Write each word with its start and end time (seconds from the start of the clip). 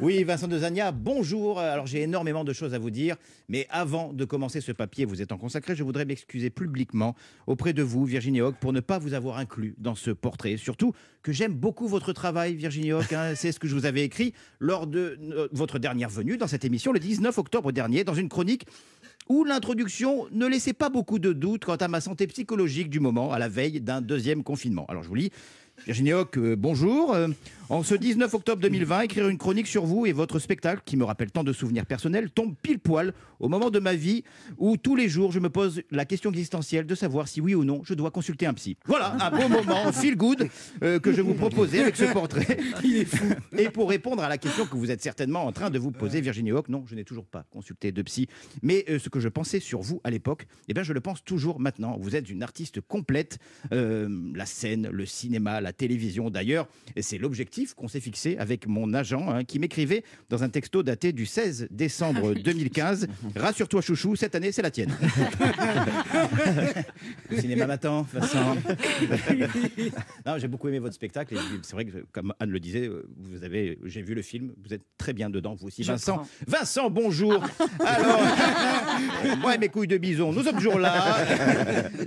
Oui, 0.00 0.22
Vincent 0.24 0.48
Dezania, 0.48 0.92
bonjour. 0.92 1.58
Alors 1.58 1.86
j'ai 1.86 2.02
énormément 2.02 2.44
de 2.44 2.52
choses 2.52 2.74
à 2.74 2.78
vous 2.78 2.90
dire, 2.90 3.16
mais 3.48 3.66
avant 3.70 4.12
de 4.12 4.24
commencer 4.24 4.60
ce 4.60 4.72
papier 4.72 5.04
vous 5.04 5.22
étant 5.22 5.38
consacré, 5.38 5.74
je 5.74 5.82
voudrais 5.82 6.04
m'excuser 6.04 6.50
publiquement 6.50 7.14
auprès 7.46 7.72
de 7.72 7.82
vous, 7.82 8.04
Virginie 8.04 8.40
Hoc, 8.40 8.56
pour 8.60 8.72
ne 8.72 8.80
pas 8.80 8.98
vous 8.98 9.14
avoir 9.14 9.38
inclus 9.38 9.74
dans 9.78 9.94
ce 9.94 10.10
portrait. 10.10 10.56
Surtout 10.56 10.92
que 11.22 11.32
j'aime 11.32 11.54
beaucoup 11.54 11.88
votre 11.88 12.12
travail, 12.12 12.54
Virginie 12.54 12.92
Hoc. 12.92 13.12
hein. 13.12 13.34
C'est 13.34 13.52
ce 13.52 13.60
que 13.60 13.68
je 13.68 13.74
vous 13.74 13.86
avais 13.86 14.02
écrit 14.02 14.34
lors 14.58 14.86
de 14.86 15.18
euh, 15.22 15.48
votre 15.52 15.78
dernière 15.78 16.10
venue 16.10 16.36
dans 16.36 16.46
cette 16.46 16.64
émission 16.64 16.92
le 16.92 16.98
19 16.98 17.36
octobre 17.38 17.72
dernier, 17.72 18.04
dans 18.04 18.14
une 18.14 18.28
chronique 18.28 18.66
où 19.28 19.44
l'introduction 19.44 20.26
ne 20.32 20.46
laissait 20.46 20.72
pas 20.72 20.90
beaucoup 20.90 21.18
de 21.18 21.32
doutes 21.32 21.64
quant 21.64 21.76
à 21.76 21.88
ma 21.88 22.00
santé 22.00 22.26
psychologique 22.26 22.90
du 22.90 23.00
moment, 23.00 23.32
à 23.32 23.38
la 23.38 23.48
veille 23.48 23.80
d'un 23.80 24.00
deuxième 24.00 24.42
confinement. 24.42 24.84
Alors 24.88 25.02
je 25.02 25.08
vous 25.08 25.14
lis. 25.14 25.30
Virginie 25.86 26.12
Hoc, 26.12 26.36
euh, 26.36 26.54
bonjour. 26.54 27.14
Euh, 27.14 27.28
en 27.72 27.82
ce 27.82 27.94
19 27.94 28.34
octobre 28.34 28.60
2020, 28.60 29.00
écrire 29.00 29.28
une 29.28 29.38
chronique 29.38 29.66
sur 29.66 29.86
vous 29.86 30.04
et 30.04 30.12
votre 30.12 30.38
spectacle, 30.38 30.82
qui 30.84 30.98
me 30.98 31.04
rappelle 31.04 31.30
tant 31.30 31.42
de 31.42 31.54
souvenirs 31.54 31.86
personnels, 31.86 32.30
tombe 32.30 32.54
pile 32.60 32.78
poil 32.78 33.14
au 33.40 33.48
moment 33.48 33.70
de 33.70 33.78
ma 33.78 33.94
vie 33.94 34.24
où 34.58 34.76
tous 34.76 34.94
les 34.94 35.08
jours 35.08 35.32
je 35.32 35.40
me 35.40 35.48
pose 35.48 35.80
la 35.90 36.04
question 36.04 36.28
existentielle 36.28 36.84
de 36.84 36.94
savoir 36.94 37.28
si 37.28 37.40
oui 37.40 37.54
ou 37.54 37.64
non 37.64 37.80
je 37.84 37.94
dois 37.94 38.10
consulter 38.10 38.44
un 38.44 38.52
psy. 38.52 38.76
Voilà, 38.84 39.16
un 39.18 39.30
beau 39.30 39.48
moment 39.48 39.90
feel 39.90 40.16
good 40.16 40.50
euh, 40.82 41.00
que 41.00 41.14
je 41.14 41.22
vous 41.22 41.32
proposais 41.32 41.80
avec 41.80 41.96
ce 41.96 42.04
portrait. 42.12 42.58
Il 42.84 42.98
est 42.98 43.04
fou. 43.06 43.24
Et 43.56 43.70
pour 43.70 43.88
répondre 43.88 44.22
à 44.22 44.28
la 44.28 44.36
question 44.36 44.66
que 44.66 44.76
vous 44.76 44.90
êtes 44.90 45.00
certainement 45.00 45.46
en 45.46 45.52
train 45.52 45.70
de 45.70 45.78
vous 45.78 45.92
poser, 45.92 46.20
Virginie 46.20 46.52
Hoc, 46.52 46.68
non, 46.68 46.84
je 46.86 46.94
n'ai 46.94 47.04
toujours 47.04 47.24
pas 47.24 47.46
consulté 47.50 47.90
de 47.90 48.02
psy, 48.02 48.28
mais 48.60 48.84
euh, 48.90 48.98
ce 48.98 49.08
que 49.08 49.18
je 49.18 49.30
pensais 49.30 49.60
sur 49.60 49.80
vous 49.80 50.02
à 50.04 50.10
l'époque, 50.10 50.46
eh 50.68 50.74
bien 50.74 50.82
je 50.82 50.92
le 50.92 51.00
pense 51.00 51.24
toujours 51.24 51.58
maintenant. 51.58 51.96
Vous 51.98 52.16
êtes 52.16 52.28
une 52.28 52.42
artiste 52.42 52.82
complète, 52.82 53.38
euh, 53.72 54.10
la 54.34 54.44
scène, 54.44 54.90
le 54.92 55.06
cinéma, 55.06 55.62
la 55.62 55.72
télévision 55.72 56.28
d'ailleurs, 56.28 56.68
c'est 57.00 57.16
l'objectif 57.16 57.61
qu'on 57.76 57.88
s'est 57.88 58.00
fixé 58.00 58.36
avec 58.38 58.66
mon 58.66 58.92
agent 58.94 59.28
hein, 59.28 59.44
qui 59.44 59.58
m'écrivait 59.58 60.04
dans 60.28 60.42
un 60.42 60.48
texto 60.48 60.82
daté 60.82 61.12
du 61.12 61.26
16 61.26 61.68
décembre 61.70 62.34
2015. 62.34 63.08
Rassure-toi 63.36 63.80
chouchou, 63.80 64.16
cette 64.16 64.34
année 64.34 64.52
c'est 64.52 64.62
la 64.62 64.70
tienne. 64.70 64.92
Le 67.30 67.36
cinéma 67.40 67.66
m'attend, 67.66 68.02
Vincent. 68.12 68.56
non, 70.26 70.38
j'ai 70.38 70.48
beaucoup 70.48 70.68
aimé 70.68 70.78
votre 70.78 70.94
spectacle 70.94 71.34
et 71.34 71.38
c'est 71.62 71.74
vrai 71.74 71.84
que 71.84 72.04
comme 72.12 72.34
Anne 72.40 72.50
le 72.50 72.60
disait, 72.60 72.88
vous 72.88 73.44
avez, 73.44 73.78
j'ai 73.84 74.02
vu 74.02 74.14
le 74.14 74.22
film, 74.22 74.52
vous 74.64 74.74
êtes 74.74 74.82
très 74.98 75.12
bien 75.12 75.30
dedans, 75.30 75.54
vous 75.54 75.68
aussi, 75.68 75.82
Vincent. 75.82 76.16
prends. 76.16 76.28
Vincent, 76.46 76.90
bonjour. 76.90 77.42
Alors, 77.80 78.20
moi 79.40 79.54
et 79.54 79.58
mes 79.58 79.68
couilles 79.68 79.88
de 79.88 79.98
bison, 79.98 80.32
nous 80.32 80.42
sommes 80.42 80.56
toujours 80.56 80.78
là. 80.78 80.92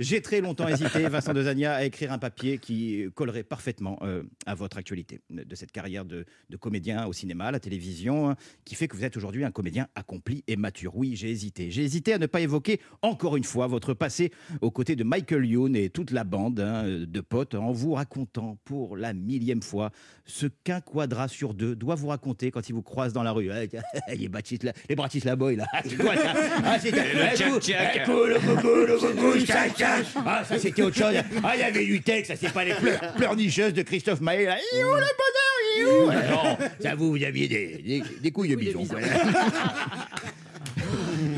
J'ai 0.00 0.20
très 0.20 0.40
longtemps 0.40 0.68
hésité, 0.68 1.08
Vincent 1.08 1.32
Dezania, 1.32 1.74
à 1.74 1.84
écrire 1.84 2.12
un 2.12 2.18
papier 2.18 2.58
qui 2.58 3.06
collerait 3.14 3.42
parfaitement 3.42 3.98
euh, 4.02 4.22
à 4.46 4.54
votre 4.54 4.78
actualité 4.78 5.20
de 5.46 5.54
cette 5.54 5.72
carrière 5.72 6.04
de, 6.04 6.24
de 6.50 6.56
comédien 6.56 7.06
au 7.06 7.12
cinéma, 7.12 7.46
à 7.46 7.50
la 7.50 7.60
télévision, 7.60 8.30
hein, 8.30 8.36
qui 8.64 8.74
fait 8.74 8.88
que 8.88 8.96
vous 8.96 9.04
êtes 9.04 9.16
aujourd'hui 9.16 9.44
un 9.44 9.50
comédien 9.50 9.86
accompli 9.94 10.42
et 10.48 10.56
mature. 10.56 10.96
Oui, 10.96 11.14
j'ai 11.16 11.30
hésité. 11.30 11.70
J'ai 11.70 11.82
hésité 11.82 12.12
à 12.12 12.18
ne 12.18 12.26
pas 12.26 12.40
évoquer 12.40 12.80
encore 13.02 13.36
une 13.36 13.44
fois 13.44 13.66
votre 13.66 13.94
passé 13.94 14.32
aux 14.60 14.70
côtés 14.70 14.96
de 14.96 15.04
Michael 15.04 15.46
Youn 15.46 15.76
et 15.76 15.90
toute 15.90 16.10
la 16.10 16.24
bande 16.24 16.60
hein, 16.60 16.84
de 16.86 17.20
potes 17.20 17.54
en 17.54 17.72
vous 17.72 17.92
racontant 17.94 18.58
pour 18.64 18.96
la 18.96 19.12
millième 19.12 19.62
fois 19.62 19.90
ce 20.24 20.46
qu'un 20.46 20.80
quadra 20.80 21.28
sur 21.28 21.54
deux 21.54 21.76
doit 21.76 21.94
vous 21.94 22.08
raconter 22.08 22.50
quand 22.50 22.68
il 22.68 22.72
vous 22.74 22.82
croise 22.82 23.12
dans 23.12 23.22
la 23.22 23.32
rue. 23.32 23.50
Ah, 23.50 23.60
Les 24.16 24.28
Bratisla- 24.28 24.74
les 24.88 24.96
Bratislavois, 24.96 25.52
là. 25.52 25.66
Quoi 26.00 26.16
ça 26.16 26.34
Ah, 26.64 26.78
c'est- 26.80 26.92
Eh, 26.94 27.26
eh. 27.26 28.02
Ah, 30.16 30.44
ça 30.44 30.58
c'était 30.58 30.82
autre 30.82 30.96
chose. 30.96 31.14
Ah, 31.42 31.52
il 31.56 31.60
y 31.60 31.62
avait 31.62 31.84
du 31.84 32.00
texte, 32.02 32.30
ça 32.32 32.36
c'est 32.36 32.52
pas 32.52 32.64
les 32.64 32.74
pleurs, 32.74 33.12
pleurnicheuses 33.16 33.72
de 33.74 33.82
Christophe 33.82 34.20
Maé. 34.20 34.44
là. 34.46 34.56
Iou, 34.74 34.94
le 34.94 35.00
Ah, 36.10 36.30
Non, 36.30 36.56
ça 36.80 36.94
vous, 36.94 37.10
vous 37.10 37.22
aviez 37.24 37.48
des, 37.48 37.76
des, 37.82 38.02
des 38.22 38.30
couilles 38.30 38.50
de 38.50 38.56
bison. 38.56 38.84
quoi. 38.86 38.98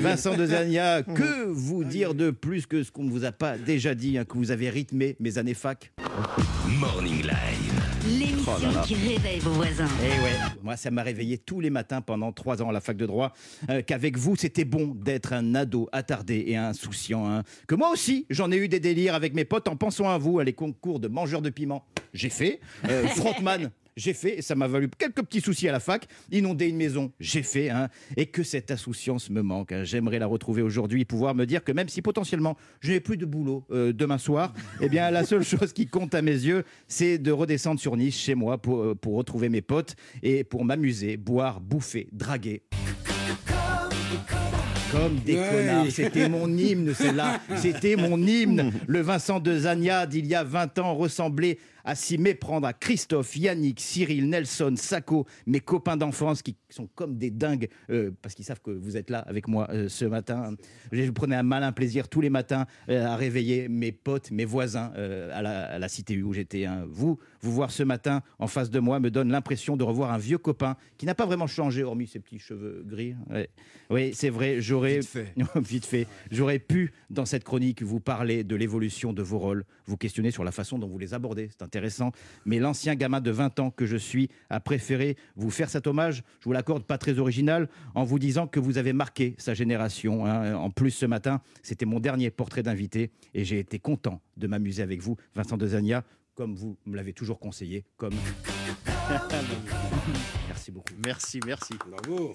Vincent 0.01 0.37
Dezania, 0.37 1.03
que 1.03 1.45
vous 1.47 1.85
dire 1.85 2.15
de 2.15 2.31
plus 2.31 2.67
que 2.67 2.83
ce 2.83 2.91
qu'on 2.91 3.05
ne 3.05 3.11
vous 3.11 3.25
a 3.25 3.33
pas 3.33 3.57
déjà 3.57 3.95
dit, 3.95 4.19
hein, 4.19 4.25
que 4.25 4.37
vous 4.37 4.51
avez 4.51 4.71
rythmé 4.71 5.17
mes 5.21 5.39
années 5.39 5.55
fac 5.55 5.93
Morning 6.81 7.23
Live. 7.23 7.73
L'émission 8.19 8.53
Oh 8.57 8.63
là 8.63 8.73
là. 8.73 8.83
qui 8.83 8.95
réveille 8.95 9.41
vos 9.41 9.51
voisins. 9.51 9.89
Eh 10.03 10.23
ouais, 10.23 10.33
moi 10.63 10.77
ça 10.77 10.91
m'a 10.91 11.03
réveillé 11.03 11.37
tous 11.39 11.61
les 11.61 11.71
matins 11.71 12.01
pendant 12.01 12.33
trois 12.33 12.63
ans 12.63 12.69
à 12.71 12.73
la 12.73 12.81
fac 12.81 12.97
de 12.97 13.07
droit, 13.07 13.33
euh, 13.71 13.83
qu'avec 13.83 14.17
vous 14.17 14.37
c'était 14.37 14.65
bon 14.65 14.95
d'être 14.95 15.33
un 15.33 15.55
ado 15.55 15.89
attardé 15.93 16.45
et 16.47 16.57
insouciant. 16.57 17.29
hein. 17.29 17.43
Que 17.67 17.75
moi 17.75 17.91
aussi 17.91 18.27
j'en 18.31 18.51
ai 18.53 18.57
eu 18.57 18.69
des 18.69 18.81
délires 18.81 19.15
avec 19.15 19.35
mes 19.35 19.45
potes 19.45 19.69
en 19.69 19.77
pensant 19.77 20.09
à 20.09 20.19
vous, 20.19 20.39
à 20.39 20.45
les 20.45 20.53
concours 20.55 21.01
de 21.01 21.09
mangeurs 21.09 21.43
de 21.43 21.51
piment, 21.51 21.85
j'ai 22.15 22.31
fait. 22.31 22.61
Euh, 22.89 23.07
frontman, 23.17 23.71
j'ai 23.99 24.15
fait, 24.15 24.39
et 24.39 24.43
ça 24.43 24.55
m'a 24.55 24.67
valu 24.67 24.89
quelques 24.97 25.23
petits 25.23 25.41
soucis 25.43 25.69
à 25.69 25.73
la 25.73 25.81
fac. 25.81 26.07
Inonder 26.33 26.69
une 26.69 26.77
maison, 26.77 27.13
j'ai 27.21 27.43
fait. 27.43 27.69
hein. 27.69 27.89
Et 28.17 28.27
que 28.27 28.43
cette 28.43 28.71
insouciance 28.71 29.29
me 29.29 29.43
manque. 29.43 29.73
hein. 29.73 29.85
J'aimerais 29.85 30.19
la 30.19 30.27
retrouver 30.27 30.63
aujourd'hui, 30.63 31.05
pouvoir 31.05 31.35
me 31.35 31.45
dire 31.45 31.63
que 31.65 31.73
même 31.73 31.89
si 31.89 32.01
potentiellement 32.01 32.57
je 32.81 32.93
n'ai 32.93 33.01
plus 33.01 33.17
de 33.17 33.27
boulot 33.27 33.65
euh, 33.71 33.93
demain 33.93 34.19
soir, 34.19 34.55
eh 34.81 34.89
bien 34.89 35.11
la 35.11 35.25
seule 35.25 35.43
chose 35.45 35.73
qui 35.73 35.87
compte 35.87 36.15
à 36.15 36.23
mes 36.23 36.31
yeux, 36.33 36.65
c'est 36.87 37.19
de 37.19 37.31
redescendre 37.33 37.81
sur 37.81 37.97
Nice 37.97 38.17
chez 38.19 38.35
moi 38.35 38.57
pour, 38.59 38.79
euh, 38.83 38.95
pour 38.95 39.17
retrouver 39.17 39.49
mes 39.49 39.63
potes 39.63 39.97
et 40.23 40.45
pour 40.45 40.65
m'amuser, 40.65 41.17
boire, 41.17 41.61
bouffer, 41.61 42.09
draguer. 42.13 42.63
Comme 44.91 45.17
des 45.17 45.35
Ouais. 45.37 45.49
connards. 45.53 45.87
C'était 45.91 46.29
mon 46.31 46.49
hymne, 46.57 46.95
celle-là. 46.95 47.41
C'était 47.57 47.95
mon 47.97 48.17
hymne. 48.27 48.73
Le 48.87 49.01
Vincent 49.03 49.39
de 49.39 49.55
Zania 49.59 50.07
d'il 50.07 50.27
y 50.27 50.35
a 50.35 50.45
20 50.45 50.79
ans 50.79 50.95
ressemblait 50.95 51.59
à 51.89 51.95
s'y 51.95 52.19
méprendre 52.19 52.67
à 52.67 52.75
Christophe, 52.75 53.35
Yannick, 53.35 53.81
Cyril, 53.81 54.29
Nelson, 54.29 54.75
Sacco, 54.77 55.27
mes 55.47 55.61
copains 55.61 55.97
d'enfance 55.97 56.43
qui 56.43 56.55
sont 56.69 56.87
comme 56.95 57.17
des 57.17 57.31
dingues 57.31 57.69
euh, 57.89 58.11
parce 58.21 58.35
qu'ils 58.35 58.45
savent 58.45 58.61
que 58.61 58.71
vous 58.71 58.99
êtes 58.99 59.09
là 59.09 59.21
avec 59.21 59.49
moi 59.49 59.67
euh, 59.71 59.89
ce 59.89 60.05
matin. 60.05 60.55
Je 60.93 61.11
prenais 61.11 61.35
un 61.35 61.43
malin 61.43 61.73
plaisir 61.73 62.09
tous 62.09 62.21
les 62.21 62.29
matins 62.29 62.67
euh, 62.91 63.07
à 63.07 63.17
réveiller 63.17 63.69
mes 63.69 63.91
potes, 63.91 64.31
mes 64.31 64.45
voisins 64.45 64.93
à, 65.33 65.41
la, 65.41 65.63
à 65.65 65.79
la 65.79 65.89
cité 65.89 66.23
où 66.23 66.35
j'étais. 66.35 66.67
hein. 66.67 66.85
Vous, 66.91 67.19
vous 67.41 67.53
voir 67.53 67.71
ce 67.71 67.83
matin 67.83 68.21
en 68.39 68.49
face 68.49 68.69
de 68.69 68.81
moi 68.81 69.01
me 69.01 69.11
donne 69.11 69.31
l'impression 69.31 69.79
de 69.79 69.83
revoir 69.85 70.13
un 70.13 70.19
vieux 70.19 70.37
copain 70.37 70.77
qui 70.99 71.07
n'a 71.07 71.15
pas 71.15 71.25
vraiment 71.25 71.47
changé 71.47 71.85
hormis 71.85 72.07
ses 72.07 72.21
petits 72.21 72.39
cheveux 72.39 72.85
gris. 72.87 73.15
Ouais. 73.31 73.49
Oui, 73.89 74.11
c'est 74.13 74.29
vrai, 74.29 74.61
j'aurais 74.61 74.99
Vite 74.99 75.09
fait. 75.09 75.35
vite 75.57 75.87
fait. 75.87 76.07
J'aurais 76.31 76.59
pu, 76.59 76.93
dans 77.09 77.25
cette 77.25 77.45
chronique, 77.45 77.83
vous 77.83 78.01
parler 78.01 78.45
de 78.45 78.57
l'évolution 78.57 79.15
de 79.15 79.23
vos 79.23 79.39
rôles, 79.39 79.65
vous 79.87 79.97
questionner 79.97 80.31
sur 80.31 80.45
la 80.45 80.53
façon 80.53 80.79
dont 80.79 80.87
vous 80.89 80.99
les 80.99 81.15
abordez. 81.15 81.49
C'est 81.51 81.63
intéressant. 81.79 82.13
Mais 82.45 82.59
l'ancien 82.59 82.95
gamin 82.97 83.21
de 83.21 83.31
20 83.31 83.61
ans 83.61 83.71
que 83.71 83.87
je 83.87 83.97
suis 83.97 84.29
a 84.51 84.59
préféré 84.61 85.17
vous 85.37 85.51
faire 85.51 85.71
cet 85.71 85.87
hommage, 85.87 86.25
je 86.41 86.45
vous 86.45 86.53
l'accorde, 86.53 86.85
pas 86.85 86.99
très 86.99 87.19
original, 87.19 87.69
en 87.95 88.05
vous 88.05 88.19
disant 88.19 88.47
que 88.47 88.59
vous 88.59 88.79
avez 88.79 88.93
marqué 88.93 89.35
sa 89.39 89.55
génération. 89.55 90.27
hein. 90.27 90.55
En 90.57 90.71
plus, 90.71 90.91
ce 90.91 91.07
matin, 91.07 91.41
c'était 91.63 91.87
mon 91.87 92.01
dernier 92.01 92.31
portrait 92.31 92.63
d'invité 92.63 93.13
et 93.35 93.45
j'ai 93.45 93.61
été 93.61 93.79
content 93.79 94.21
de 94.37 94.47
m'amuser 94.49 94.83
avec 94.83 95.01
vous, 95.01 95.17
Vincent 95.35 95.57
Dezania, 95.57 96.05
comme 96.35 96.55
vous 96.55 96.77
me 96.87 96.97
l'avez 96.97 97.13
toujours 97.13 97.39
conseillé, 97.39 97.85
comme... 97.97 98.15
Merci 100.49 100.71
beaucoup. 100.71 100.95
Merci, 101.05 101.41
merci. 101.47 101.75
Bravo. 101.89 102.27